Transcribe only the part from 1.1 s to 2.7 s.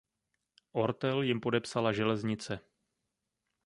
jim podepsala železnice.